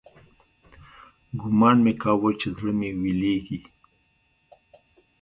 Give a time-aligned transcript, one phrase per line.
[1.41, 3.59] ګومان مې كاوه چې زړه مې ويلېږي.